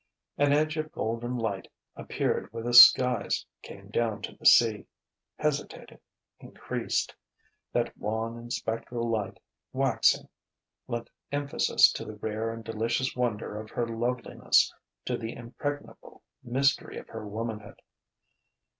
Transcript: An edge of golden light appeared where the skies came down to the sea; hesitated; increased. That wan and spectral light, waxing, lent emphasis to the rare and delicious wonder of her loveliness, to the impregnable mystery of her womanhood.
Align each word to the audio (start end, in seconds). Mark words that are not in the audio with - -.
An 0.35 0.51
edge 0.51 0.77
of 0.77 0.91
golden 0.91 1.37
light 1.37 1.67
appeared 1.95 2.51
where 2.51 2.63
the 2.63 2.73
skies 2.73 3.45
came 3.61 3.89
down 3.91 4.23
to 4.23 4.35
the 4.35 4.47
sea; 4.47 4.87
hesitated; 5.37 5.99
increased. 6.39 7.13
That 7.71 7.95
wan 7.95 8.35
and 8.35 8.51
spectral 8.51 9.07
light, 9.07 9.39
waxing, 9.73 10.27
lent 10.87 11.11
emphasis 11.31 11.91
to 11.91 12.03
the 12.03 12.15
rare 12.15 12.51
and 12.51 12.63
delicious 12.63 13.15
wonder 13.15 13.59
of 13.59 13.69
her 13.69 13.87
loveliness, 13.87 14.73
to 15.05 15.17
the 15.17 15.33
impregnable 15.33 16.23
mystery 16.41 16.97
of 16.97 17.07
her 17.09 17.27
womanhood. 17.27 17.79